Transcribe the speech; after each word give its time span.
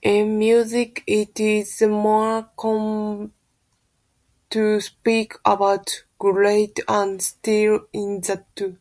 In 0.00 0.38
music 0.38 1.04
it 1.06 1.38
is 1.38 1.82
more 1.82 2.48
common 2.56 3.34
to 4.48 4.80
speak 4.80 5.34
about 5.44 6.04
genres 6.18 6.70
and 6.88 7.20
styles 7.22 7.82
instead. 7.92 8.78